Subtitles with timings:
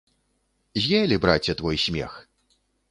[0.85, 2.21] З'елі, браце, твой смех!